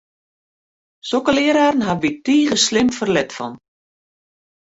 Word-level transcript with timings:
Sokke 1.09 1.31
leararen 1.35 1.85
hawwe 1.87 2.07
wy 2.09 2.13
tige 2.25 2.57
slim 2.65 2.89
ferlet 2.97 3.31
fan! 3.37 3.53